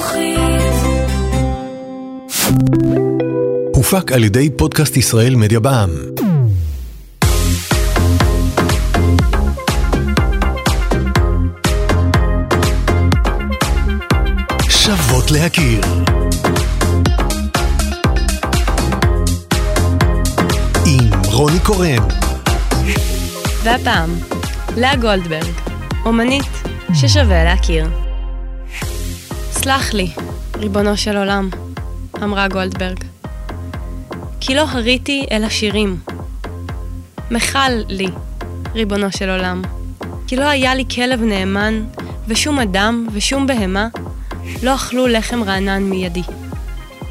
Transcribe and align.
חינוכית. 0.00 0.32
הופק 3.74 4.12
על 4.12 4.24
ידי 4.24 4.50
פודקאסט 4.56 4.96
ישראל 4.96 5.34
מדיה 5.34 5.60
בע"מ. 5.60 5.90
שוות 14.68 15.30
להכיר. 15.30 15.80
עם 20.86 21.10
רוני 21.24 21.60
קורן. 21.60 22.08
והפעם, 23.62 24.10
לאה 24.76 24.96
גולדברג, 24.96 25.46
אומנית 26.04 26.44
ששווה 26.94 27.44
להכיר. 27.44 28.01
סלח 29.64 29.94
לי, 29.94 30.08
ריבונו 30.56 30.96
של 30.96 31.16
עולם, 31.16 31.48
אמרה 32.22 32.48
גולדברג. 32.48 33.04
כי 34.40 34.54
לא 34.54 34.60
הריתי 34.60 35.26
אל 35.30 35.44
השירים. 35.44 36.00
מחל 37.30 37.84
לי, 37.88 38.06
ריבונו 38.74 39.12
של 39.12 39.30
עולם, 39.30 39.62
כי 40.26 40.36
לא 40.36 40.44
היה 40.44 40.74
לי 40.74 40.84
כלב 40.94 41.22
נאמן, 41.22 41.84
ושום 42.28 42.58
אדם 42.58 43.06
ושום 43.12 43.46
בהמה 43.46 43.88
לא 44.62 44.74
אכלו 44.74 45.06
לחם 45.06 45.42
רענן 45.42 45.82
מידי. 45.82 46.22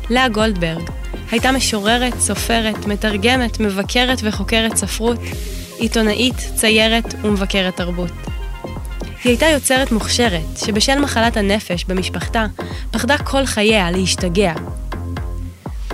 לאה 0.10 0.30
גולדברג 0.30 0.90
הייתה 1.32 1.52
משוררת, 1.52 2.20
סופרת, 2.20 2.86
מתרגמת, 2.86 3.60
מבקרת 3.60 4.20
וחוקרת 4.24 4.76
ספרות, 4.76 5.20
עיתונאית, 5.77 6.38
ציירת 6.55 7.13
ומבקרת 7.22 7.76
תרבות. 7.76 8.30
היא 9.24 9.32
הייתה 9.32 9.46
יוצרת 9.46 9.92
מוכשרת, 9.92 10.58
שבשל 10.66 11.00
מחלת 11.00 11.38
הנפש 11.38 11.84
במשפחתה, 11.84 12.46
פחדה 12.92 13.18
כל 13.18 13.46
חייה 13.46 13.92
להשתגע. 13.92 14.54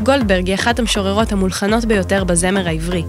גולדברג 0.04 0.48
היא 0.48 0.56
אחת 0.56 0.80
המשוררות 0.80 1.32
המולחנות 1.32 1.86
ביותר 1.86 2.24
בזמר 2.24 2.68
העברי, 2.68 3.04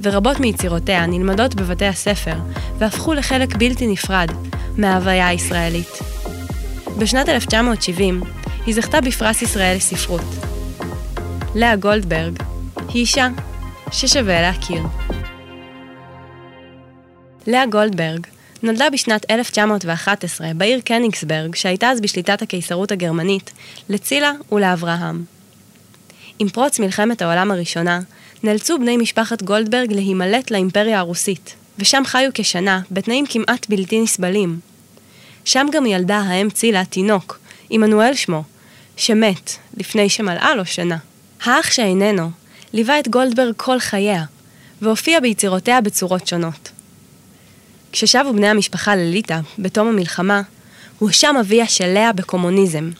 ורבות 0.00 0.40
מיצירותיה 0.40 1.06
נלמדות 1.06 1.54
בבתי 1.54 1.86
הספר, 1.86 2.34
והפכו 2.78 3.14
לחלק 3.14 3.56
בלתי 3.56 3.86
נפרד 3.86 4.28
מההוויה 4.76 5.28
הישראלית. 5.28 5.98
בשנת 6.98 7.28
1970 7.28 8.20
היא 8.66 8.74
זכתה 8.74 9.00
בפרס 9.00 9.42
ישראל 9.42 9.76
לספרות. 9.76 10.24
לאה 11.54 11.76
גולדברג 11.76 12.38
היא 12.88 13.00
אישה 13.00 13.28
ששווה 13.90 14.42
להכיר. 14.42 14.82
לאה 17.46 17.66
גולדברג 17.66 18.26
נולדה 18.62 18.90
בשנת 18.90 19.30
1911 19.30 20.46
בעיר 20.54 20.80
קניגסברג, 20.80 21.54
שהייתה 21.54 21.90
אז 21.90 22.00
בשליטת 22.00 22.42
הקיסרות 22.42 22.92
הגרמנית, 22.92 23.50
לצילה 23.88 24.32
ולאברהם. 24.52 25.24
עם 26.38 26.48
פרוץ 26.48 26.78
מלחמת 26.78 27.22
העולם 27.22 27.50
הראשונה, 27.50 28.00
נאלצו 28.42 28.78
בני 28.78 28.96
משפחת 28.96 29.42
גולדברג 29.42 29.92
להימלט 29.92 30.50
לאימפריה 30.50 30.98
הרוסית, 30.98 31.54
ושם 31.78 32.02
חיו 32.06 32.30
כשנה 32.34 32.80
בתנאים 32.90 33.26
כמעט 33.26 33.66
בלתי 33.68 34.00
נסבלים. 34.00 34.60
שם 35.44 35.66
גם 35.72 35.86
ילדה 35.86 36.18
האם 36.18 36.50
צילה 36.50 36.84
תינוק, 36.84 37.38
עמנואל 37.70 38.14
שמו, 38.14 38.42
שמת 38.96 39.52
לפני 39.76 40.08
שמלאה 40.08 40.54
לו 40.54 40.66
שנה. 40.66 40.96
האח 41.44 41.70
שאיננו 41.70 42.30
ליווה 42.72 42.98
את 42.98 43.08
גולדברג 43.08 43.54
כל 43.56 43.78
חייה, 43.78 44.24
והופיע 44.82 45.20
ביצירותיה 45.20 45.80
בצורות 45.80 46.26
שונות. 46.26 46.71
כששבו 47.92 48.32
בני 48.32 48.48
המשפחה 48.48 48.96
לליטא, 48.96 49.38
בתום 49.58 49.88
המלחמה, 49.88 50.42
הואשם 50.98 51.34
אביה 51.40 51.66
של 51.66 51.86
לאה 51.86 52.12
בקומוניזם. 52.12 52.90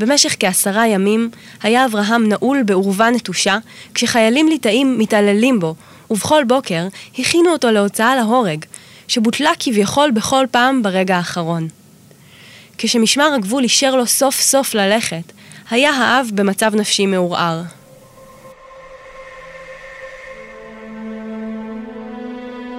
במשך 0.00 0.36
כעשרה 0.40 0.86
ימים 0.86 1.30
היה 1.62 1.84
אברהם 1.84 2.28
נעול 2.28 2.62
בעורבה 2.62 3.10
נטושה, 3.10 3.58
כשחיילים 3.94 4.48
ליטאים 4.48 4.98
מתעללים 4.98 5.60
בו, 5.60 5.74
ובכל 6.10 6.44
בוקר 6.44 6.88
הכינו 7.18 7.52
אותו 7.52 7.70
להוצאה 7.70 8.16
להורג, 8.16 8.64
שבוטלה 9.08 9.50
כביכול 9.58 10.10
בכל 10.10 10.46
פעם 10.50 10.82
ברגע 10.82 11.16
האחרון. 11.16 11.68
כשמשמר 12.78 13.34
הגבול 13.34 13.62
אישר 13.62 13.96
לו 13.96 14.06
סוף 14.06 14.40
סוף 14.40 14.74
ללכת, 14.74 15.32
היה 15.70 15.90
האב 15.90 16.30
במצב 16.34 16.74
נפשי 16.74 17.06
מעורער. 17.06 17.62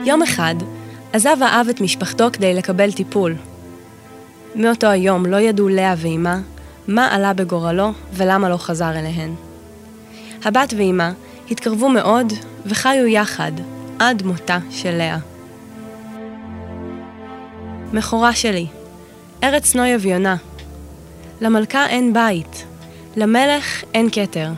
יום 0.05 0.23
אחד, 0.23 0.55
עזב 1.13 1.37
האב 1.41 1.67
את 1.69 1.81
משפחתו 1.81 2.27
כדי 2.33 2.53
לקבל 2.53 2.91
טיפול. 2.91 3.35
מאותו 4.55 4.87
היום 4.87 5.25
לא 5.25 5.37
ידעו 5.37 5.69
לאה 5.69 5.93
ואימה 5.97 6.39
מה 6.87 7.15
עלה 7.15 7.33
בגורלו 7.33 7.91
ולמה 8.13 8.49
לא 8.49 8.57
חזר 8.57 8.89
אליהן. 8.99 9.33
הבת 10.45 10.73
ואימה 10.77 11.11
התקרבו 11.51 11.89
מאוד 11.89 12.33
וחיו 12.65 13.07
יחד 13.07 13.51
עד 13.99 14.23
מותה 14.23 14.57
של 14.69 14.91
לאה. 14.91 15.17
מכורה 17.93 18.33
שלי, 18.33 18.67
ארץ 19.43 19.75
נוי 19.75 19.95
אביונה. 19.95 20.35
למלכה 21.41 21.87
אין 21.87 22.13
בית, 22.13 22.65
למלך 23.15 23.83
אין 23.93 24.09
כתר. 24.11 24.49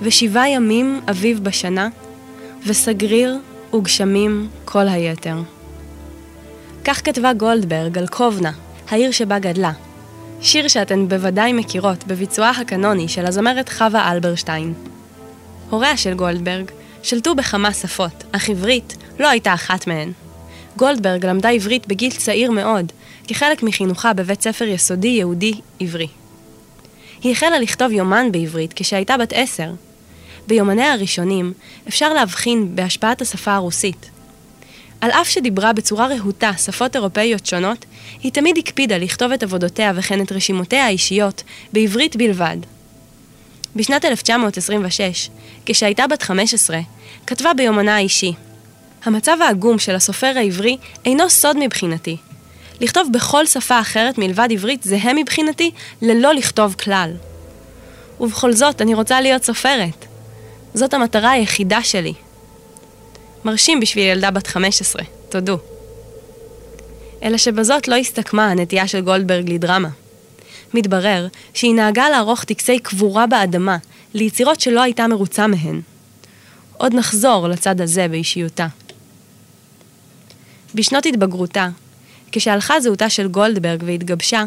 ושבעה 0.00 0.50
ימים 0.50 1.00
אביב 1.10 1.44
בשנה, 1.44 1.88
וסגריר 2.66 3.38
וגשמים 3.74 4.48
כל 4.64 4.88
היתר. 4.88 5.36
כך 6.84 7.04
כתבה 7.04 7.32
גולדברג 7.32 7.98
על 7.98 8.06
קובנה, 8.06 8.52
העיר 8.88 9.10
שבה 9.10 9.38
גדלה. 9.38 9.72
שיר 10.40 10.68
שאתן 10.68 11.08
בוודאי 11.08 11.52
מכירות 11.52 12.06
בביצועה 12.06 12.50
הקנוני 12.50 13.08
של 13.08 13.26
הזמרת 13.26 13.68
חווה 13.68 14.12
אלברשטיין. 14.12 14.74
הוריה 15.70 15.96
של 15.96 16.14
גולדברג 16.14 16.70
שלטו 17.02 17.34
בכמה 17.34 17.72
שפות, 17.72 18.24
אך 18.32 18.48
עברית 18.48 18.96
לא 19.18 19.28
הייתה 19.28 19.54
אחת 19.54 19.86
מהן. 19.86 20.12
גולדברג 20.76 21.26
למדה 21.26 21.48
עברית 21.48 21.86
בגיל 21.86 22.10
צעיר 22.10 22.50
מאוד, 22.50 22.92
כחלק 23.28 23.62
מחינוכה 23.62 24.12
בבית 24.12 24.42
ספר 24.42 24.64
יסודי 24.64 25.08
יהודי 25.08 25.52
עברי. 25.80 26.08
היא 27.22 27.32
החלה 27.32 27.58
לכתוב 27.58 27.92
יומן 27.92 28.32
בעברית 28.32 28.72
כשהייתה 28.76 29.16
בת 29.16 29.32
עשר. 29.32 29.70
ביומניה 30.46 30.92
הראשונים 30.92 31.52
אפשר 31.88 32.12
להבחין 32.12 32.76
בהשפעת 32.76 33.20
השפה 33.22 33.54
הרוסית. 33.54 34.10
על 35.00 35.10
אף 35.10 35.28
שדיברה 35.28 35.72
בצורה 35.72 36.06
רהוטה 36.06 36.52
שפות 36.56 36.96
אירופאיות 36.96 37.46
שונות, 37.46 37.84
היא 38.22 38.32
תמיד 38.32 38.58
הקפידה 38.58 38.98
לכתוב 38.98 39.32
את 39.32 39.42
עבודותיה 39.42 39.92
וכן 39.96 40.22
את 40.22 40.32
רשימותיה 40.32 40.84
האישיות 40.84 41.42
בעברית 41.72 42.16
בלבד. 42.16 42.56
בשנת 43.76 44.04
1926, 44.04 45.30
כשהייתה 45.66 46.06
בת 46.06 46.22
15, 46.22 46.80
כתבה 47.26 47.54
ביומנה 47.54 47.96
האישי 47.96 48.32
המצב 49.04 49.36
העגום 49.42 49.78
של 49.78 49.94
הסופר 49.94 50.32
העברי 50.36 50.76
אינו 51.04 51.30
סוד 51.30 51.56
מבחינתי. 51.56 52.16
לכתוב 52.80 53.08
בכל 53.12 53.46
שפה 53.46 53.80
אחרת 53.80 54.18
מלבד 54.18 54.48
עברית 54.50 54.82
זהה 54.82 55.14
מבחינתי 55.14 55.70
ללא 56.02 56.34
לכתוב 56.34 56.74
כלל. 56.74 57.12
ובכל 58.20 58.52
זאת, 58.52 58.82
אני 58.82 58.94
רוצה 58.94 59.20
להיות 59.20 59.44
סופרת. 59.44 60.09
זאת 60.74 60.94
המטרה 60.94 61.30
היחידה 61.30 61.82
שלי. 61.82 62.14
מרשים 63.44 63.80
בשביל 63.80 64.04
ילדה 64.04 64.30
בת 64.30 64.46
15, 64.46 65.02
תודו. 65.28 65.58
אלא 67.22 67.38
שבזאת 67.38 67.88
לא 67.88 67.94
הסתכמה 67.94 68.50
הנטייה 68.50 68.88
של 68.88 69.00
גולדברג 69.00 69.50
לדרמה. 69.50 69.88
מתברר 70.74 71.26
שהיא 71.54 71.74
נהגה 71.74 72.08
לערוך 72.08 72.44
טקסי 72.44 72.78
קבורה 72.78 73.26
באדמה 73.26 73.76
ליצירות 74.14 74.60
שלא 74.60 74.82
הייתה 74.82 75.06
מרוצה 75.06 75.46
מהן. 75.46 75.80
עוד 76.76 76.94
נחזור 76.94 77.48
לצד 77.48 77.80
הזה 77.80 78.08
באישיותה. 78.08 78.66
בשנות 80.74 81.06
התבגרותה, 81.06 81.68
כשהלכה 82.32 82.80
זהותה 82.80 83.10
של 83.10 83.28
גולדברג 83.28 83.82
והתגבשה, 83.86 84.44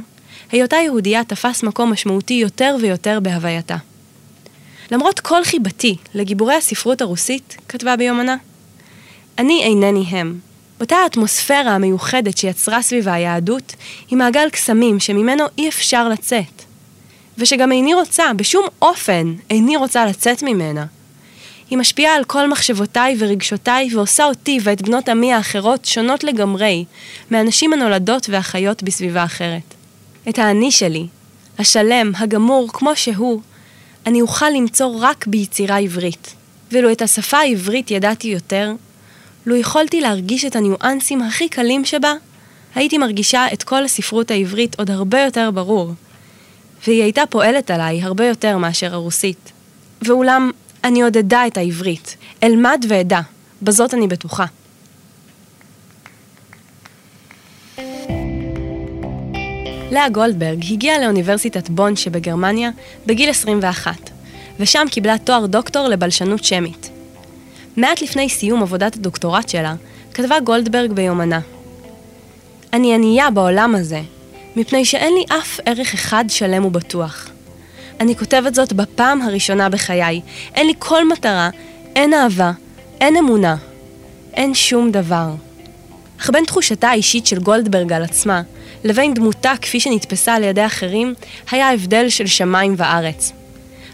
היותה 0.52 0.76
יהודייה 0.76 1.24
תפס 1.24 1.64
מקום 1.64 1.92
משמעותי 1.92 2.34
יותר 2.34 2.76
ויותר 2.82 3.20
בהווייתה. 3.20 3.78
למרות 4.94 5.20
כל 5.20 5.44
חיבתי 5.44 5.96
לגיבורי 6.14 6.56
הספרות 6.56 7.02
הרוסית, 7.02 7.58
כתבה 7.70 7.96
ביומנה, 7.96 8.36
אני 9.38 9.64
אינני 9.64 10.06
הם. 10.10 10.40
אותה 10.82 10.96
האטמוספירה 10.96 11.76
המיוחדת 11.76 12.38
שיצרה 12.38 12.82
סביבה 12.82 13.14
היהדות, 13.14 13.76
היא 14.10 14.18
מעגל 14.18 14.50
קסמים 14.50 15.00
שממנו 15.00 15.44
אי 15.58 15.70
אפשר 15.70 16.10
לצאת. 16.10 16.64
ושגם 17.38 17.72
איני 17.72 17.94
רוצה, 17.94 18.24
בשום 18.36 18.66
אופן, 18.82 19.34
איני 19.50 19.78
רוצה 19.78 20.06
לצאת 20.06 20.44
ממנה. 20.44 20.86
היא 21.70 21.78
משפיעה 21.78 22.16
על 22.16 22.24
כל 22.24 22.50
מחשבותיי 22.50 23.16
ורגשותיי 23.20 23.90
ועושה 23.96 24.26
אותי 24.26 24.60
ואת 24.64 24.82
בנות 24.82 25.10
עמי 25.10 25.34
האחרות 25.34 25.86
שונות 25.86 26.24
לגמרי 26.24 26.86
מהנשים 27.30 27.74
הנולדות 27.74 28.30
והחיות 28.30 28.84
בסביבה 28.84 29.24
אחרת. 29.24 29.74
את 30.30 30.40
האני 30.40 30.72
שלי, 30.72 31.08
השלם, 31.60 32.12
הגמור, 32.16 32.70
כמו 32.74 32.96
שהוא, 32.96 33.42
אני 34.06 34.22
אוכל 34.22 34.50
למצוא 34.50 34.96
רק 35.00 35.28
ביצירה 35.28 35.78
עברית. 35.78 36.36
ואילו 36.72 36.92
את 36.92 37.02
השפה 37.02 37.38
העברית 37.38 37.92
ידעתי 37.92 38.28
יותר, 38.28 38.72
לו 39.46 39.56
יכולתי 39.56 40.02
להרגיש 40.02 40.46
את 40.46 40.56
הניואנסים 40.56 41.22
הכי 41.22 41.50
קלים 41.50 41.86
שבה, 41.86 42.14
הייתי 42.76 42.98
מרגישה 42.98 43.46
את 43.54 43.64
כל 43.64 43.84
הספרות 43.84 44.32
העברית 44.32 44.80
עוד 44.80 44.92
הרבה 44.92 45.22
יותר 45.22 45.52
ברור. 45.52 45.94
והיא 46.88 47.04
הייתה 47.04 47.24
פועלת 47.30 47.72
עליי 47.72 48.02
הרבה 48.02 48.26
יותר 48.26 48.58
מאשר 48.58 48.94
הרוסית. 48.94 49.52
ואולם, 50.02 50.52
אני 50.84 51.02
עוד 51.02 51.18
אדע 51.18 51.48
את 51.48 51.58
העברית. 51.58 52.18
אלמד 52.44 52.86
ואדע, 52.90 53.20
בזאת 53.62 53.94
אני 53.94 54.08
בטוחה. 54.08 54.46
לאה 59.94 60.10
גולדברג 60.10 60.64
הגיעה 60.72 61.00
לאוניברסיטת 61.00 61.70
בון 61.70 61.96
שבגרמניה 61.96 62.70
בגיל 63.06 63.30
21, 63.30 64.10
ושם 64.60 64.86
קיבלה 64.92 65.18
תואר 65.18 65.46
דוקטור 65.46 65.88
לבלשנות 65.88 66.44
שמית. 66.44 66.90
מעט 67.78 68.02
לפני 68.02 68.30
סיום 68.30 68.62
עבודת 68.62 68.96
הדוקטורט 68.96 69.50
שלה, 69.50 69.76
כתבה 70.14 70.40
גולדברג 70.40 70.92
ביומנה. 70.92 71.40
אני 72.74 72.94
ענייה 72.94 73.30
בעולם 73.30 73.76
הזה, 73.76 74.02
מפני 74.56 74.86
שאין 74.86 75.14
לי 75.14 75.24
אף 75.38 75.60
ערך 75.66 75.94
אחד 75.94 76.26
שלם 76.28 76.66
ובטוח. 76.66 77.30
אני 78.00 78.16
כותבת 78.16 78.56
זאת 78.56 78.74
בפעם 78.74 79.22
הראשונה 79.22 79.70
בחיי. 79.70 80.22
אין 80.56 80.68
לי 80.68 80.74
כל 80.80 81.08
מטרה, 81.08 81.50
אין 81.96 82.14
אהבה, 82.14 82.52
אין 83.02 83.18
אמונה, 83.18 83.56
אין 84.34 84.54
שום 84.54 84.92
דבר. 84.92 85.30
אך 86.24 86.30
בין 86.30 86.46
תחושתה 86.46 86.90
האישית 86.90 87.26
של 87.26 87.40
גולדברג 87.40 87.94
על 87.94 88.04
עצמה, 88.04 88.42
לבין 88.84 89.14
דמותה 89.14 89.54
כפי 89.62 89.80
שנתפסה 89.80 90.36
על 90.36 90.44
ידי 90.44 90.66
אחרים, 90.66 91.14
היה 91.52 91.72
הבדל 91.72 92.10
של 92.10 92.28
שמיים 92.28 92.74
וארץ. 92.78 93.32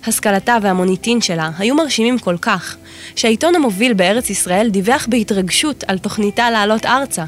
השכלתה 0.08 0.58
והמוניטין 0.62 1.22
שלה 1.22 1.52
היו 1.58 1.76
מרשימים 1.76 2.20
כל 2.20 2.38
כך, 2.42 2.78
שהעיתון 3.16 3.56
המוביל 3.56 3.94
בארץ 3.94 4.30
ישראל 4.30 4.70
דיווח 4.70 5.08
בהתרגשות 5.10 5.84
על 5.88 5.98
תוכניתה 5.98 6.50
לעלות 6.50 6.86
ארצה. 6.86 7.26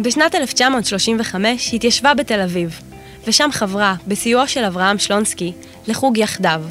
בשנת 0.00 0.34
1935 0.34 1.74
התיישבה 1.74 2.14
בתל 2.14 2.40
אביב, 2.40 2.80
ושם 3.26 3.48
חברה, 3.52 3.94
בסיועו 4.06 4.48
של 4.48 4.64
אברהם 4.64 4.98
שלונסקי, 4.98 5.52
לחוג 5.86 6.18
יחדיו. 6.18 6.62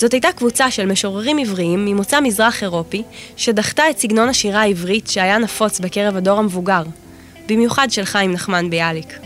זאת 0.00 0.12
הייתה 0.12 0.32
קבוצה 0.32 0.70
של 0.70 0.86
משוררים 0.86 1.38
עבריים 1.38 1.84
ממוצא 1.84 2.20
מזרח 2.20 2.62
אירופי, 2.62 3.02
שדחתה 3.36 3.90
את 3.90 3.98
סגנון 3.98 4.28
השירה 4.28 4.60
העברית 4.60 5.06
שהיה 5.06 5.38
נפוץ 5.38 5.80
בקרב 5.80 6.16
הדור 6.16 6.38
המבוגר, 6.38 6.82
במיוחד 7.48 7.90
של 7.90 8.04
חיים 8.04 8.32
נחמן 8.32 8.70
ביאליק. 8.70 9.18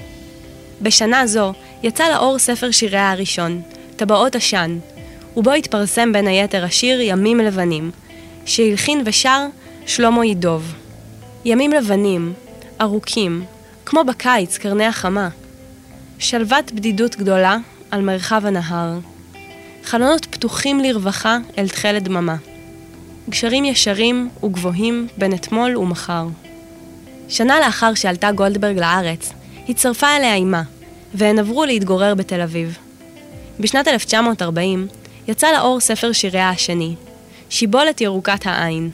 בשנה 0.82 1.26
זו 1.26 1.52
יצא 1.82 2.08
לאור 2.08 2.38
ספר 2.38 2.70
שיריה 2.70 3.10
הראשון, 3.10 3.62
טבעות 3.96 4.36
עשן, 4.36 4.78
ובו 5.36 5.52
התפרסם 5.52 6.12
בין 6.12 6.26
היתר 6.26 6.64
השיר 6.64 7.00
ימים 7.00 7.38
לבנים, 7.38 7.90
שהלחין 8.46 9.02
ושר 9.04 9.46
שלמה 9.86 10.26
ידוב. 10.26 10.74
ימים 11.44 11.72
לבנים, 11.72 12.32
ארוכים, 12.80 13.44
כמו 13.86 14.04
בקיץ, 14.04 14.58
קרני 14.58 14.86
החמה. 14.86 15.28
שלוות 16.18 16.72
בדידות 16.72 17.16
גדולה 17.16 17.56
על 17.90 18.00
מרחב 18.00 18.46
הנהר. 18.46 19.13
חלונות 19.84 20.26
פתוחים 20.30 20.80
לרווחה 20.80 21.38
אל 21.58 21.68
תכלת 21.68 22.02
דממה. 22.02 22.36
גשרים 23.28 23.64
ישרים 23.64 24.28
וגבוהים 24.44 25.08
בין 25.18 25.34
אתמול 25.34 25.76
ומחר. 25.76 26.26
שנה 27.28 27.60
לאחר 27.60 27.94
שעלתה 27.94 28.32
גולדברג 28.32 28.78
לארץ, 28.78 29.32
הצטרפה 29.68 30.16
אליה 30.16 30.34
אימה, 30.34 30.62
והן 31.14 31.38
עברו 31.38 31.64
להתגורר 31.64 32.14
בתל 32.14 32.40
אביב. 32.40 32.78
בשנת 33.60 33.88
1940 33.88 34.86
יצא 35.28 35.52
לאור 35.52 35.80
ספר 35.80 36.12
שיריה 36.12 36.50
השני, 36.50 36.94
שיבולת 37.50 38.00
ירוקת 38.00 38.46
העין. 38.46 38.90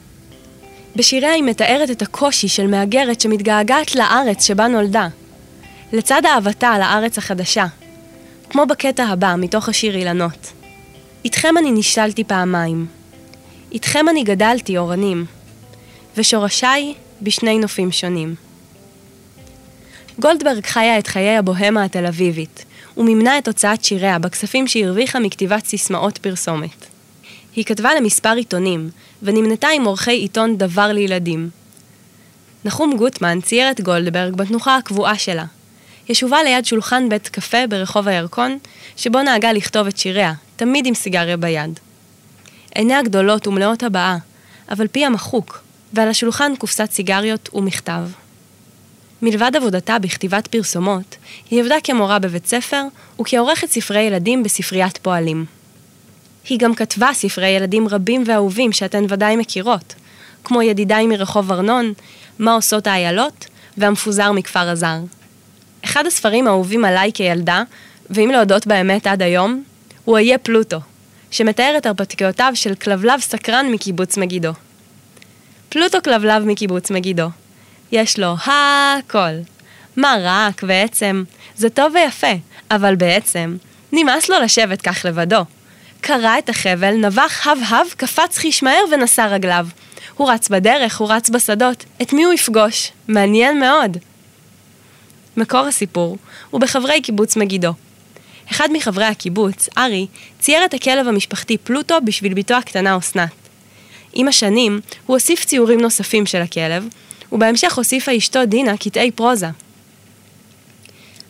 בשיריה 0.97 1.33
היא 1.33 1.43
מתארת 1.43 1.91
את 1.91 2.03
הקושי 2.03 2.49
של 2.49 2.67
מהגרת 2.67 3.21
שמתגעגעת 3.21 3.95
לארץ 3.95 4.47
שבה 4.47 4.67
נולדה, 4.67 5.09
לצד 5.93 6.23
אהבתה 6.27 6.79
לארץ 6.79 7.19
החדשה, 7.19 7.67
כמו 8.51 8.67
בקטע 8.67 9.05
הבא 9.05 9.35
מתוך 9.39 9.69
השיר 9.69 9.97
אילנות. 9.97 10.60
איתכם 11.25 11.55
אני 11.59 11.71
נשתלתי 11.71 12.25
פעמיים, 12.25 12.87
איתכם 13.73 14.09
אני 14.09 14.23
גדלתי 14.23 14.79
אורנים, 14.79 15.25
ושורשיי 16.17 16.95
בשני 17.23 17.59
נופים 17.59 17.93
שונים. 17.93 18.35
גולדברג 20.19 20.67
חיה 20.67 20.99
את 20.99 21.07
חיי 21.07 21.37
הבוהמה 21.37 21.85
התל 21.85 22.07
אביבית, 22.07 22.65
ומימנה 22.97 23.39
את 23.39 23.49
הוצאת 23.49 23.85
שיריה 23.85 24.19
בכספים 24.19 24.67
שהרוויחה 24.67 25.19
מכתיבת 25.21 25.67
סיסמאות 25.67 26.19
פרסומת. 26.19 26.87
היא 27.57 27.65
כתבה 27.65 27.95
למספר 27.95 28.33
עיתונים, 28.33 28.91
ונמנתה 29.23 29.69
עם 29.69 29.85
עורכי 29.85 30.11
עיתון 30.11 30.57
דבר 30.57 30.93
לילדים. 30.93 31.51
נחום 32.65 32.97
גוטמן 32.97 33.41
צייר 33.41 33.71
את 33.71 33.81
גולדברג 33.81 34.35
בתנוחה 34.35 34.77
הקבועה 34.77 35.19
שלה. 35.19 35.45
ישובה 36.09 36.43
ליד 36.43 36.65
שולחן 36.65 37.09
בית 37.09 37.29
קפה 37.29 37.67
ברחוב 37.67 38.09
הירקון, 38.09 38.59
שבו 38.97 39.23
נהגה 39.23 39.53
לכתוב 39.53 39.87
את 39.87 39.99
שיריה, 39.99 40.33
תמיד 40.57 40.87
עם 40.87 40.95
סיגריה 40.95 41.37
ביד. 41.37 41.81
עיניה 42.75 43.03
גדולות 43.03 43.47
ומלאות 43.47 43.83
הבעה, 43.83 44.19
אבל 44.71 44.87
פיה 44.89 45.09
מחוק, 45.11 45.63
ועל 45.93 46.09
השולחן 46.09 46.53
קופסת 46.59 46.91
סיגריות 46.91 47.49
ומכתב. 47.55 48.03
מלבד 49.23 49.53
עבודתה 49.57 49.99
בכתיבת 49.99 50.47
פרסומות, 50.47 51.17
היא 51.51 51.61
עבדה 51.61 51.77
כמורה 51.85 52.19
בבית 52.19 52.47
ספר 52.47 52.83
וכעורכת 53.21 53.71
ספרי 53.71 54.01
ילדים 54.01 54.43
בספריית 54.43 54.99
פועלים. 54.99 55.45
היא 56.49 56.59
גם 56.59 56.75
כתבה 56.75 57.11
ספרי 57.13 57.49
ילדים 57.49 57.89
רבים 57.89 58.25
ואהובים 58.27 58.73
שאתן 58.73 59.05
ודאי 59.09 59.37
מכירות, 59.37 59.95
כמו 60.45 60.63
ידידיי 60.63 61.07
מרחוב 61.07 61.53
ארנון, 61.53 61.93
מה 62.39 62.55
עושות 62.55 62.87
האיילות 62.87 63.47
והמפוזר 63.77 64.33
מכפר 64.33 64.69
הזר. 64.69 64.99
אחד 65.91 66.07
הספרים 66.07 66.47
האהובים 66.47 66.85
עליי 66.85 67.11
כילדה, 67.15 67.63
ואם 68.11 68.31
להודות 68.33 68.67
באמת 68.67 69.07
עד 69.07 69.23
היום, 69.23 69.65
הוא 70.05 70.19
איה 70.19 70.39
פלוטו, 70.39 70.81
שמתאר 71.31 71.75
את 71.77 71.87
הרפתקאותיו 71.87 72.53
של 72.55 72.75
כלבלב 72.75 73.21
סקרן 73.21 73.67
מקיבוץ 73.73 74.17
מגידו. 74.17 74.53
פלוטו 75.69 75.99
כלבלב 76.05 76.45
מקיבוץ 76.45 76.91
מגידו. 76.91 77.27
יש 77.93 78.19
לו 78.19 78.35
הכל. 78.45 79.31
מה 79.97 80.17
רק 80.23 80.63
ועצם, 80.67 81.25
זה 81.57 81.71
טוב 81.71 81.95
ויפה, 81.95 82.33
אבל 82.71 82.95
בעצם, 82.95 83.57
נמאס 83.93 84.29
לו 84.29 84.41
לשבת 84.41 84.83
כך 84.83 85.05
לבדו. 85.05 85.45
קרע 86.01 86.39
את 86.39 86.49
החבל, 86.49 86.95
נבח 86.95 87.47
הב-הב, 87.47 87.87
קפץ 87.97 88.39
חיש 88.39 88.63
מהר 88.63 88.85
ונשא 88.93 89.27
רגליו. 89.31 89.67
הוא 90.17 90.31
רץ 90.31 90.49
בדרך, 90.49 91.01
הוא 91.01 91.13
רץ 91.13 91.31
בשדות. 91.31 91.85
את 92.03 92.13
מי 92.13 92.25
הוא 92.25 92.33
יפגוש? 92.33 92.93
מעניין 93.09 93.61
מאוד. 93.61 93.97
מקור 95.37 95.61
הסיפור 95.61 96.17
הוא 96.51 96.61
בחברי 96.61 97.01
קיבוץ 97.01 97.37
מגידו. 97.37 97.73
אחד 98.51 98.69
מחברי 98.73 99.05
הקיבוץ, 99.05 99.69
ארי, 99.79 100.07
צייר 100.41 100.65
את 100.65 100.75
הכלב 100.75 101.09
המשפחתי 101.09 101.59
פלוטו 101.59 101.95
בשביל 102.05 102.35
בתו 102.35 102.55
הקטנה 102.55 102.97
אסנת. 102.97 103.31
עם 104.13 104.29
השנים, 104.29 104.81
הוא 105.07 105.17
הוסיף 105.17 105.45
ציורים 105.45 105.81
נוספים 105.81 106.27
של 106.27 106.43
הכלב, 106.43 106.89
ובהמשך 107.33 107.79
הוסיפה 107.79 108.17
אשתו 108.17 108.45
דינה 108.45 108.77
קטעי 108.77 109.11
פרוזה. 109.11 109.49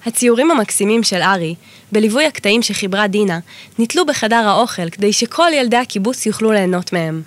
הציורים 0.07 0.51
המקסימים 0.51 1.03
של 1.03 1.23
ארי, 1.23 1.55
בליווי 1.93 2.27
הקטעים 2.27 2.63
שחיברה 2.63 3.07
דינה, 3.07 3.39
נתלו 3.79 4.07
בחדר 4.07 4.37
האוכל 4.49 4.91
כדי 4.91 5.13
שכל 5.13 5.51
ילדי 5.55 5.77
הקיבוץ 5.77 6.27
יוכלו 6.27 6.53
ליהנות 6.53 6.93
מהם. 6.93 7.23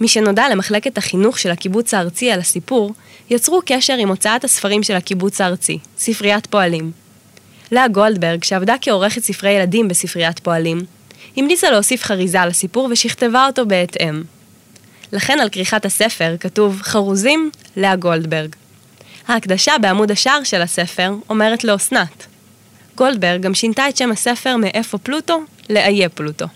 משנודע 0.00 0.48
למחלקת 0.48 0.98
החינוך 0.98 1.38
של 1.38 1.50
הקיבוץ 1.50 1.94
הארצי 1.94 2.30
על 2.30 2.40
הסיפור, 2.40 2.94
יצרו 3.30 3.60
קשר 3.66 3.94
עם 3.94 4.08
הוצאת 4.08 4.44
הספרים 4.44 4.82
של 4.82 4.94
הקיבוץ 4.94 5.40
הארצי, 5.40 5.78
ספריית 5.98 6.46
פועלים. 6.46 6.92
לאה 7.72 7.88
גולדברג, 7.88 8.44
שעבדה 8.44 8.74
כעורכת 8.80 9.22
ספרי 9.22 9.50
ילדים 9.50 9.88
בספריית 9.88 10.38
פועלים, 10.38 10.80
המליצה 11.36 11.70
להוסיף 11.70 12.02
חריזה 12.02 12.46
לסיפור 12.46 12.88
ושכתבה 12.90 13.46
אותו 13.46 13.66
בהתאם. 13.66 14.22
לכן 15.12 15.40
על 15.40 15.48
כריכת 15.48 15.84
הספר 15.84 16.36
כתוב 16.40 16.80
חרוזים 16.82 17.50
לאה 17.76 17.96
גולדברג. 17.96 18.54
ההקדשה 19.28 19.72
בעמוד 19.80 20.10
השער 20.10 20.44
של 20.44 20.62
הספר 20.62 21.14
אומרת 21.28 21.64
לאסנת. 21.64 22.26
גולדברג 22.96 23.40
גם 23.40 23.54
שינתה 23.54 23.88
את 23.88 23.96
שם 23.96 24.12
הספר 24.12 24.56
מאיפה 24.56 24.98
פלוטו 24.98 25.40
לאיה 25.70 26.08
פלוטו. 26.08 26.46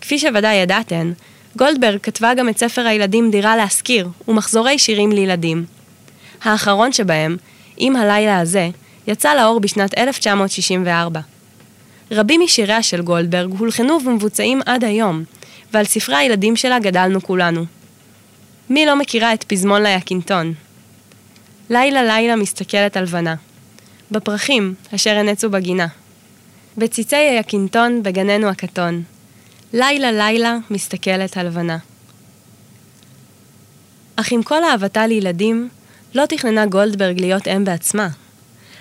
כפי 0.00 0.18
שוודאי 0.18 0.56
ידעתן, 0.56 1.12
גולדברג 1.58 1.98
כתבה 2.02 2.34
גם 2.34 2.48
את 2.48 2.58
ספר 2.58 2.86
הילדים 2.86 3.30
דירה 3.30 3.56
להשכיר 3.56 4.08
ומחזורי 4.28 4.78
שירים 4.78 5.12
לילדים. 5.12 5.64
האחרון 6.42 6.92
שבהם, 6.92 7.36
עם 7.76 7.96
הלילה 7.96 8.40
הזה, 8.40 8.68
יצא 9.06 9.34
לאור 9.34 9.60
בשנת 9.60 9.98
1964. 9.98 11.20
רבים 12.10 12.40
משיריה 12.40 12.82
של 12.82 13.02
גולדברג 13.02 13.50
הולחנו 13.58 13.98
ומבוצעים 14.04 14.60
עד 14.66 14.84
היום, 14.84 15.24
ועל 15.72 15.84
ספרי 15.84 16.16
הילדים 16.16 16.56
שלה 16.56 16.78
גדלנו 16.78 17.22
כולנו. 17.22 17.64
מי 18.70 18.86
לא 18.86 18.96
מכירה 18.96 19.34
את 19.34 19.44
פזמון 19.44 19.82
ליקינטון? 19.82 20.54
לילה 21.70 22.02
לילה 22.02 22.36
מסתכלת 22.36 22.96
הלבנה. 22.96 23.34
בפרחים 24.10 24.74
אשר 24.94 25.16
הנצו 25.16 25.50
בגינה. 25.50 25.86
בציצי 26.76 27.16
היקינטון 27.16 28.02
בגננו 28.02 28.48
הקטון. 28.48 29.02
לילה 29.72 30.12
לילה 30.12 30.56
מסתכלת 30.70 31.36
הלבנה. 31.36 31.78
אך 34.16 34.32
עם 34.32 34.42
כל 34.42 34.64
אהבתה 34.64 35.06
לילדים, 35.06 35.68
לא 36.14 36.26
תכננה 36.26 36.66
גולדברג 36.66 37.20
להיות 37.20 37.48
אם 37.48 37.64
בעצמה. 37.64 38.08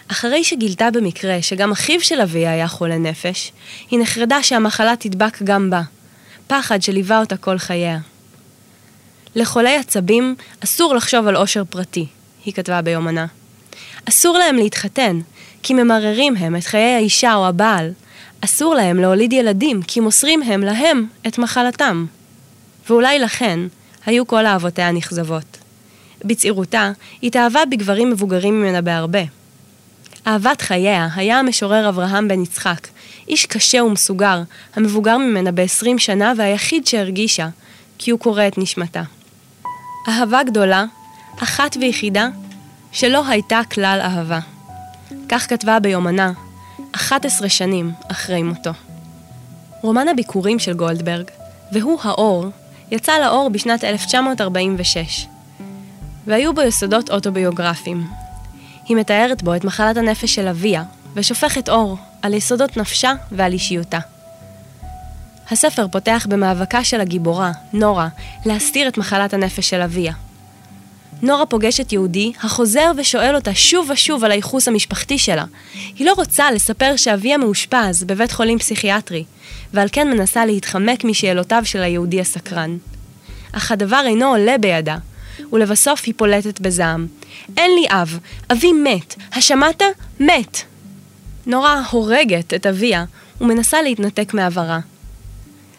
אחרי 0.07 0.43
שגילתה 0.43 0.91
במקרה 0.91 1.41
שגם 1.41 1.71
אחיו 1.71 2.01
של 2.01 2.21
אביה 2.21 2.51
היה 2.51 2.67
חולה 2.67 2.97
נפש, 2.97 3.51
היא 3.91 3.99
נחרדה 3.99 4.43
שהמחלה 4.43 4.95
תדבק 4.95 5.41
גם 5.43 5.69
בה, 5.69 5.81
פחד 6.47 6.81
שליווה 6.81 7.19
אותה 7.19 7.37
כל 7.37 7.57
חייה. 7.57 7.99
לחולי 9.35 9.75
עצבים 9.75 10.35
אסור 10.63 10.95
לחשוב 10.95 11.27
על 11.27 11.35
עושר 11.35 11.63
פרטי, 11.69 12.05
היא 12.45 12.53
כתבה 12.53 12.81
ביומנה. 12.81 13.25
אסור 14.09 14.37
להם 14.37 14.55
להתחתן, 14.55 15.19
כי 15.63 15.73
ממררים 15.73 16.35
הם 16.35 16.55
את 16.55 16.63
חיי 16.63 16.95
האישה 16.95 17.35
או 17.35 17.47
הבעל. 17.47 17.91
אסור 18.41 18.75
להם 18.75 18.97
להוליד 18.97 19.33
ילדים, 19.33 19.81
כי 19.81 19.99
מוסרים 19.99 20.41
הם 20.43 20.61
להם 20.61 21.07
את 21.27 21.37
מחלתם. 21.37 22.05
ואולי 22.89 23.19
לכן 23.19 23.59
היו 24.05 24.27
כל 24.27 24.45
אהבותיה 24.45 24.91
נכזבות. 24.91 25.57
בצעירותה 26.25 26.91
התאהבה 27.23 27.65
בגברים 27.71 28.09
מבוגרים 28.09 28.61
ממנה 28.61 28.81
בהרבה. 28.81 29.19
אהבת 30.27 30.61
חייה 30.61 31.07
היה 31.15 31.39
המשורר 31.39 31.89
אברהם 31.89 32.27
בן 32.27 32.43
יצחק, 32.43 32.87
איש 33.27 33.45
קשה 33.45 33.83
ומסוגר, 33.83 34.41
המבוגר 34.75 35.17
ממנה 35.17 35.51
ב-20 35.51 35.97
שנה 35.97 36.33
והיחיד 36.37 36.87
שהרגישה, 36.87 37.49
כי 37.97 38.11
הוא 38.11 38.19
קורא 38.19 38.47
את 38.47 38.57
נשמתה. 38.57 39.03
אהבה 40.07 40.43
גדולה, 40.43 40.85
אחת 41.39 41.77
ויחידה, 41.79 42.27
שלא 42.91 43.27
הייתה 43.27 43.61
כלל 43.71 43.99
אהבה. 44.01 44.39
כך 45.29 45.49
כתבה 45.49 45.79
ביומנה, 45.79 46.31
11 46.91 47.49
שנים 47.49 47.91
אחרי 48.11 48.43
מותו. 48.43 48.71
רומן 49.81 50.07
הביקורים 50.07 50.59
של 50.59 50.73
גולדברג, 50.73 51.25
והוא 51.71 51.99
האור, 52.03 52.45
יצא 52.91 53.19
לאור 53.19 53.49
בשנת 53.49 53.83
1946, 53.83 55.27
והיו 56.27 56.53
בו 56.53 56.61
יסודות 56.61 57.09
אוטוביוגרפיים. 57.09 58.07
היא 58.85 58.97
מתארת 58.97 59.43
בו 59.43 59.55
את 59.55 59.63
מחלת 59.65 59.97
הנפש 59.97 60.35
של 60.35 60.47
אביה, 60.47 60.83
ושופכת 61.13 61.69
אור 61.69 61.97
על 62.21 62.33
יסודות 62.33 62.77
נפשה 62.77 63.13
ועל 63.31 63.53
אישיותה. 63.53 63.99
הספר 65.51 65.87
פותח 65.87 66.27
במאבקה 66.29 66.83
של 66.83 67.01
הגיבורה, 67.01 67.51
נורה, 67.73 68.07
להסתיר 68.45 68.87
את 68.87 68.97
מחלת 68.97 69.33
הנפש 69.33 69.69
של 69.69 69.81
אביה. 69.81 70.13
נורה 71.21 71.45
פוגשת 71.45 71.91
יהודי 71.91 72.31
החוזר 72.43 72.91
ושואל 72.97 73.35
אותה 73.35 73.53
שוב 73.53 73.89
ושוב 73.89 74.23
על 74.23 74.31
הייחוס 74.31 74.67
המשפחתי 74.67 75.17
שלה. 75.17 75.45
היא 75.73 76.07
לא 76.07 76.13
רוצה 76.13 76.51
לספר 76.51 76.95
שאביה 76.95 77.37
מאושפז 77.37 78.03
בבית 78.03 78.31
חולים 78.31 78.59
פסיכיאטרי, 78.59 79.23
ועל 79.73 79.87
כן 79.91 80.09
מנסה 80.09 80.45
להתחמק 80.45 81.03
משאלותיו 81.03 81.61
של 81.65 81.81
היהודי 81.81 82.21
הסקרן. 82.21 82.77
אך 83.51 83.71
הדבר 83.71 84.01
אינו 84.05 84.25
עולה 84.25 84.57
בידה, 84.57 84.97
ולבסוף 85.53 86.01
היא 86.05 86.13
פולטת 86.17 86.59
בזעם. 86.59 87.07
אין 87.57 87.71
לי 87.75 87.85
אב, 87.89 88.19
אבי 88.51 88.73
מת, 88.73 89.15
השמעת? 89.33 89.81
מת! 90.19 90.61
נורה 91.45 91.81
הורגת 91.91 92.53
את 92.53 92.65
אביה 92.65 93.05
ומנסה 93.41 93.81
להתנתק 93.81 94.33
מעברה. 94.33 94.79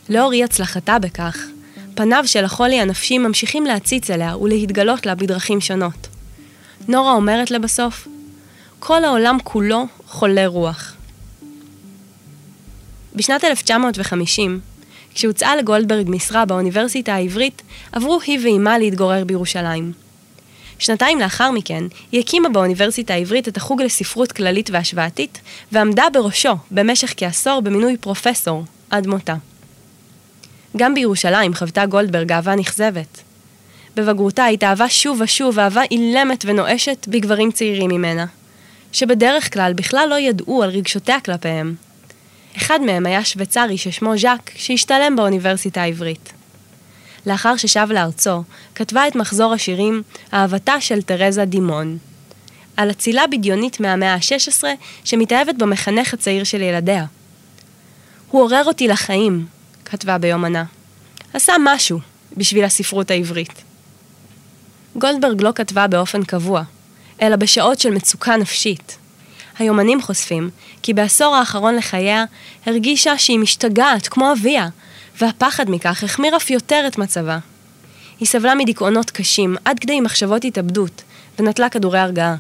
לאור 0.08 0.32
אי 0.32 0.44
הצלחתה 0.44 0.98
בכך, 0.98 1.38
פניו 1.98 2.24
של 2.26 2.44
החולי 2.44 2.80
הנפשי 2.80 3.18
ממשיכים 3.18 3.66
להציץ 3.66 4.10
אליה 4.10 4.36
ולהתגלות 4.36 5.06
לה 5.06 5.14
בדרכים 5.14 5.60
שונות. 5.60 6.08
נורה 6.88 7.12
אומרת 7.12 7.50
לבסוף, 7.50 8.08
כל 8.78 9.04
העולם 9.04 9.38
כולו 9.44 9.86
חולה 10.06 10.46
רוח. 10.46 10.94
בשנת 13.14 13.44
1950, 13.44 14.60
כשהוצאה 15.14 15.56
לגולדברג 15.56 16.06
משרה 16.10 16.44
באוניברסיטה 16.44 17.14
העברית, 17.14 17.62
עברו 17.92 18.20
היא 18.26 18.38
ואימה 18.42 18.78
להתגורר 18.78 19.24
בירושלים. 19.24 19.92
שנתיים 20.78 21.20
לאחר 21.20 21.50
מכן, 21.50 21.84
היא 22.12 22.20
הקימה 22.20 22.48
באוניברסיטה 22.48 23.14
העברית 23.14 23.48
את 23.48 23.56
החוג 23.56 23.82
לספרות 23.82 24.32
כללית 24.32 24.70
והשוואתית, 24.70 25.40
ועמדה 25.72 26.04
בראשו 26.12 26.54
במשך 26.70 27.14
כעשור 27.16 27.60
במינוי 27.60 27.96
פרופסור, 27.96 28.64
עד 28.90 29.06
מותה. 29.06 29.34
גם 30.76 30.94
בירושלים 30.94 31.54
חוותה 31.54 31.86
גולדברג 31.86 32.32
אהבה 32.32 32.54
נכזבת. 32.54 33.22
בבגרותה 33.96 34.46
התאהבה 34.46 34.88
שוב 34.88 35.20
ושוב 35.20 35.58
אהבה 35.58 35.82
אילמת 35.90 36.44
ונואשת 36.48 37.06
בגברים 37.10 37.52
צעירים 37.52 37.90
ממנה, 37.90 38.26
שבדרך 38.92 39.52
כלל 39.52 39.72
בכלל 39.72 40.06
לא 40.10 40.18
ידעו 40.18 40.62
על 40.62 40.70
רגשותיה 40.70 41.20
כלפיהם. 41.20 41.74
אחד 42.56 42.80
מהם 42.80 43.06
היה 43.06 43.24
שוויצרי 43.24 43.78
ששמו 43.78 44.18
ז'אק, 44.18 44.50
שהשתלם 44.56 45.16
באוניברסיטה 45.16 45.82
העברית. 45.82 46.32
לאחר 47.26 47.56
ששב 47.56 47.86
לארצו, 47.90 48.42
כתבה 48.74 49.08
את 49.08 49.16
מחזור 49.16 49.52
השירים 49.52 50.02
"אהבתה 50.32 50.80
של 50.80 51.02
תרזה 51.02 51.44
דימון", 51.44 51.98
על 52.76 52.90
אצילה 52.90 53.26
בדיונית 53.26 53.80
מהמאה 53.80 54.14
ה-16 54.14 54.64
שמתאהבת 55.04 55.54
במחנך 55.54 56.14
הצעיר 56.14 56.44
של 56.44 56.62
ילדיה. 56.62 57.04
הוא 58.30 58.42
עורר 58.42 58.64
אותי 58.64 58.88
לחיים, 58.88 59.46
כתבה 59.90 60.18
ביומנה. 60.18 60.64
עשה 61.32 61.52
משהו 61.64 62.00
בשביל 62.36 62.64
הספרות 62.64 63.10
העברית. 63.10 63.62
גולדברג 64.96 65.42
לא 65.42 65.52
כתבה 65.54 65.86
באופן 65.86 66.24
קבוע, 66.24 66.62
אלא 67.22 67.36
בשעות 67.36 67.80
של 67.80 67.90
מצוקה 67.90 68.36
נפשית. 68.36 68.98
היומנים 69.58 70.02
חושפים 70.02 70.50
כי 70.82 70.94
בעשור 70.94 71.34
האחרון 71.36 71.74
לחייה 71.74 72.24
הרגישה 72.66 73.18
שהיא 73.18 73.38
משתגעת 73.38 74.08
כמו 74.08 74.32
אביה, 74.32 74.68
והפחד 75.20 75.70
מכך 75.70 76.04
החמיר 76.04 76.36
אף 76.36 76.50
יותר 76.50 76.84
את 76.86 76.98
מצבה. 76.98 77.38
היא 78.20 78.28
סבלה 78.28 78.54
מדיכאונות 78.54 79.10
קשים 79.10 79.56
עד 79.64 79.78
כדי 79.78 80.00
מחשבות 80.00 80.44
התאבדות, 80.44 81.02
ונטלה 81.38 81.68
כדורי 81.68 81.98
הרגעה. 81.98 82.36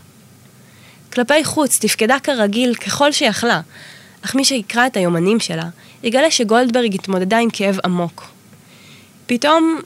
כלפי 1.12 1.44
חוץ 1.44 1.78
תפקדה 1.78 2.18
כרגיל 2.18 2.74
ככל 2.74 3.12
שיכלה, 3.12 3.60
אך 4.24 4.34
מי 4.34 4.44
שיקרא 4.44 4.86
את 4.86 4.96
היומנים 4.96 5.40
שלה, 5.40 5.68
יגלה 6.02 6.30
שגולדברג 6.30 6.94
התמודדה 6.94 7.38
עם 7.38 7.50
כאב 7.50 7.78
עמוק. 7.84 8.30
פתאום 9.26 9.80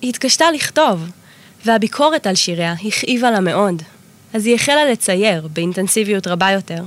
היא 0.00 0.10
התקשתה 0.10 0.50
לכתוב, 0.50 1.10
והביקורת 1.64 2.26
על 2.26 2.34
שיריה 2.34 2.72
הכאיבה 2.72 3.30
לה 3.30 3.40
מאוד. 3.40 3.82
אז 4.34 4.46
היא 4.46 4.54
החלה 4.54 4.84
לצייר 4.84 5.48
באינטנסיביות 5.52 6.26
רבה 6.26 6.50
יותר. 6.50 6.84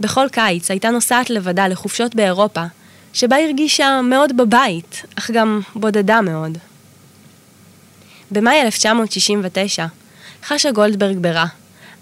בכל 0.00 0.26
קיץ 0.32 0.70
הייתה 0.70 0.90
נוסעת 0.90 1.30
לבדה 1.30 1.68
לחופשות 1.68 2.14
באירופה, 2.14 2.64
שבה 3.12 3.36
הרגישה 3.36 4.00
מאוד 4.02 4.36
בבית, 4.36 5.02
אך 5.18 5.30
גם 5.30 5.60
בודדה 5.74 6.20
מאוד. 6.20 6.58
במאי 8.30 8.60
1969 8.60 9.86
חשה 10.46 10.70
גולדברג 10.72 11.18
ברע, 11.20 11.44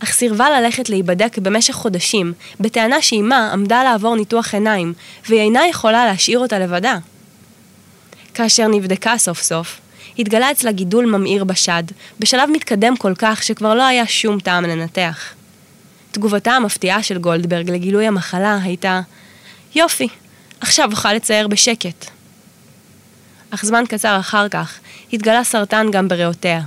אך 0.05 0.13
סירבה 0.13 0.61
ללכת 0.61 0.89
להיבדק 0.89 1.39
במשך 1.39 1.75
חודשים, 1.75 2.33
בטענה 2.61 3.03
שאימה 3.03 3.53
עמדה 3.53 3.85
לעבור 3.85 4.17
ניתוח 4.17 4.55
עיניים, 4.55 4.93
והיא 5.29 5.41
אינה 5.41 5.67
יכולה 5.67 6.07
להשאיר 6.07 6.39
אותה 6.39 6.59
לבדה. 6.59 6.99
כאשר 8.35 8.69
נבדקה 8.69 9.19
סוף 9.19 9.43
סוף, 9.43 9.81
התגלה 10.19 10.51
אצלה 10.51 10.73
גידול 10.73 11.07
ממאיר 11.07 11.45
בשד, 11.45 11.83
בשלב 12.21 12.51
מתקדם 12.51 12.97
כל 12.97 13.13
כך 13.19 13.43
שכבר 13.43 13.75
לא 13.75 13.83
היה 13.83 14.07
שום 14.07 14.41
טעם 14.41 14.65
לנתח. 14.65 15.35
תגובתה 16.11 16.53
המפתיעה 16.53 17.03
של 17.03 17.19
גולדברג 17.19 17.71
לגילוי 17.71 18.07
המחלה 18.07 18.59
הייתה 18.63 19.01
יופי, 19.75 20.09
עכשיו 20.61 20.91
אוכל 20.93 21.13
לצייר 21.13 21.49
בשקט. 21.49 22.11
אך 23.51 23.65
זמן 23.65 23.85
קצר 23.89 24.21
אחר 24.21 24.49
כך 24.49 24.79
התגלה 25.13 25.45
סרטן 25.45 25.87
גם 25.91 26.09
בריאותיה. 26.09 26.61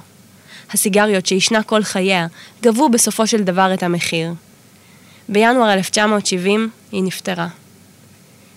הסיגריות 0.72 1.26
שעישנה 1.26 1.64
כל 1.64 1.84
חייה 1.84 2.28
גבו 2.62 2.90
בסופו 2.90 3.28
של 3.28 3.44
דבר 3.44 3.74
את 3.74 3.84
המחיר. 3.84 4.34
בינואר 5.30 5.74
1970 5.74 6.70
היא 6.92 7.04
נפטרה. 7.04 7.48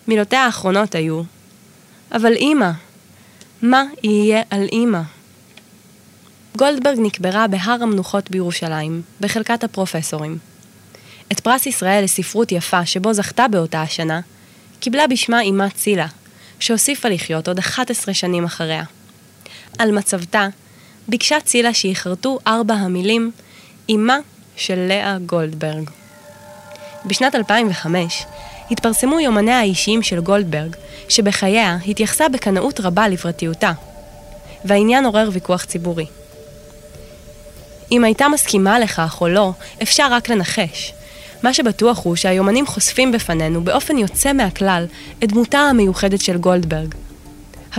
מילותיה 0.09 0.45
האחרונות 0.45 0.95
היו 0.95 1.23
אבל 2.13 2.33
אימא, 2.33 2.71
מה 3.63 3.85
יהיה 4.03 4.43
על 4.51 4.67
אימא? 4.73 5.01
גולדברג 6.57 6.97
נקברה 6.99 7.49
בהר 7.49 7.83
המנוחות 7.83 8.31
בירושלים, 8.31 9.03
בחלקת 9.21 9.65
הפרופסורים. 9.65 10.39
את 11.33 11.41
פרס 11.41 11.67
ישראל 11.67 12.05
לספרות 12.05 12.53
יפה 12.53 12.87
שבו 12.87 13.13
זכתה 13.13 13.49
באותה 13.49 13.83
השנה, 13.83 14.21
קיבלה 14.81 15.07
בשמה 15.07 15.43
אמה 15.43 15.71
צילה, 15.71 16.07
שהוסיפה 16.61 17.09
לחיות 17.09 17.49
עוד 17.49 17.59
11 17.59 18.15
שנים 18.15 18.45
אחריה. 18.45 18.85
על 19.79 19.93
מצבתה, 19.93 20.49
ביקשה 21.09 21.41
צילה 21.41 21.75
שיחרטו 21.75 22.39
ארבע 22.47 22.75
המילים 22.75 23.31
אמה 23.91 24.19
של 24.57 24.79
לאה 24.79 25.17
גולדברג. 25.27 25.91
בשנת 27.07 27.35
2005 27.35 28.25
התפרסמו 28.71 29.21
יומניה 29.21 29.59
האישיים 29.59 30.03
של 30.03 30.21
גולדברג, 30.21 30.77
שבחייה 31.09 31.79
התייחסה 31.87 32.29
בקנאות 32.29 32.81
רבה 32.81 33.09
לפרטיותה, 33.09 33.73
והעניין 34.65 35.05
עורר 35.05 35.29
ויכוח 35.33 35.65
ציבורי. 35.65 36.07
אם 37.93 38.05
הייתה 38.05 38.29
מסכימה 38.29 38.79
לכך 38.79 39.21
או 39.21 39.29
לא, 39.29 39.53
אפשר 39.83 40.07
רק 40.11 40.29
לנחש. 40.29 40.93
מה 41.43 41.55
שבטוח 41.55 42.05
הוא 42.05 42.17
שהיומנים 42.17 42.67
חושפים 42.67 43.13
בפנינו 43.13 43.65
באופן 43.65 43.99
יוצא 43.99 44.33
מהכלל 44.33 44.87
את 45.25 45.33
דמותה 45.33 45.59
המיוחדת 45.59 46.21
של 46.21 46.37
גולדברג. 46.37 46.95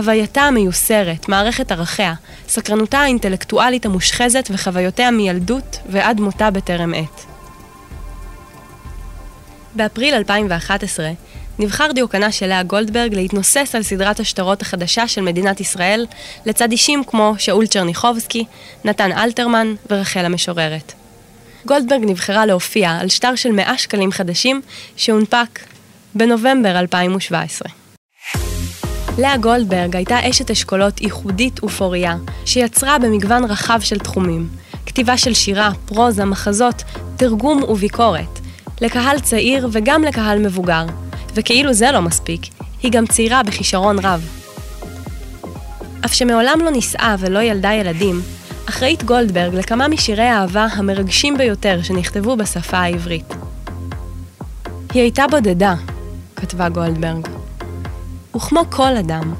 הווייתה 0.00 0.42
המיוסרת, 0.42 1.28
מערכת 1.28 1.72
ערכיה, 1.72 2.14
סקרנותה 2.48 2.98
האינטלקטואלית 2.98 3.86
המושחזת 3.86 4.48
וחוויותיה 4.52 5.10
מילדות 5.10 5.78
ועד 5.86 6.20
מותה 6.20 6.50
בטרם 6.50 6.94
עת. 6.94 7.24
באפריל 9.74 10.14
2011 10.14 11.10
נבחר 11.58 11.92
דיוקנה 11.92 12.32
של 12.32 12.46
לאה 12.46 12.62
גולדברג 12.62 13.14
להתנוסס 13.14 13.74
על 13.74 13.82
סדרת 13.82 14.20
השטרות 14.20 14.62
החדשה 14.62 15.08
של 15.08 15.20
מדינת 15.20 15.60
ישראל, 15.60 16.06
לצד 16.46 16.72
אישים 16.72 17.04
כמו 17.04 17.34
שאול 17.38 17.66
צ'רניחובסקי, 17.66 18.44
נתן 18.84 19.12
אלתרמן 19.12 19.74
ורחל 19.90 20.24
המשוררת. 20.24 20.92
גולדברג 21.66 22.00
נבחרה 22.04 22.46
להופיע 22.46 22.90
על 22.90 23.08
שטר 23.08 23.34
של 23.34 23.52
100 23.52 23.78
שקלים 23.78 24.12
חדשים 24.12 24.62
שהונפק 24.96 25.60
בנובמבר 26.14 26.78
2017. 26.78 27.79
לאה 29.18 29.36
גולדברג 29.36 29.96
הייתה 29.96 30.30
אשת 30.30 30.50
אשכולות 30.50 31.00
ייחודית 31.00 31.64
ופוריה, 31.64 32.16
שיצרה 32.44 32.98
במגוון 32.98 33.44
רחב 33.44 33.80
של 33.80 33.98
תחומים, 33.98 34.48
כתיבה 34.86 35.16
של 35.16 35.34
שירה, 35.34 35.70
פרוזה, 35.86 36.24
מחזות, 36.24 36.82
תרגום 37.16 37.62
וביקורת, 37.62 38.38
לקהל 38.80 39.20
צעיר 39.20 39.68
וגם 39.72 40.02
לקהל 40.02 40.38
מבוגר, 40.38 40.86
וכאילו 41.34 41.72
זה 41.72 41.92
לא 41.92 42.02
מספיק, 42.02 42.40
היא 42.82 42.92
גם 42.92 43.06
צעירה 43.06 43.42
בכישרון 43.42 43.98
רב. 43.98 44.28
אף 46.04 46.14
שמעולם 46.14 46.58
לא 46.64 46.70
נישאה 46.70 47.16
ולא 47.18 47.38
ילדה 47.38 47.72
ילדים, 47.72 48.20
אחראית 48.68 49.02
גולדברג 49.02 49.54
לכמה 49.54 49.88
משירי 49.88 50.22
האהבה 50.22 50.66
המרגשים 50.72 51.38
ביותר 51.38 51.82
שנכתבו 51.82 52.36
בשפה 52.36 52.78
העברית. 52.78 53.34
היא 54.94 55.02
הייתה 55.02 55.24
בודדה, 55.30 55.74
כתבה 56.36 56.68
גולדברג, 56.68 57.39
וכמו 58.36 58.60
כל 58.70 58.96
אדם, 58.96 59.34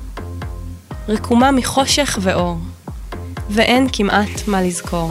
רקומה 1.09 1.51
מחושך 1.51 2.19
ואור, 2.23 2.59
ואין 3.51 3.87
כמעט 3.93 4.49
מה 4.49 4.63
לזכור. 4.63 5.11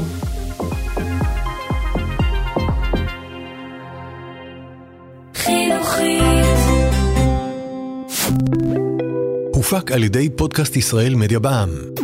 הופק 9.53 9.91
על 9.91 10.03
ידי 10.03 10.29
פודקאסט 10.29 10.75
ישראל 10.75 11.15
מדיה 11.15 11.39
בע"מ. 11.39 11.98